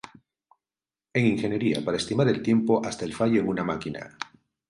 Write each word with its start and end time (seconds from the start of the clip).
En 1.17 1.23
ingeniería 1.33 1.85
para 1.85 1.97
estimar 1.97 2.27
el 2.27 2.41
tiempo 2.41 2.83
hasta 2.83 3.05
el 3.05 3.13
fallo 3.13 3.39
en 3.41 3.47
una 3.47 3.63
máquina. 3.63 4.17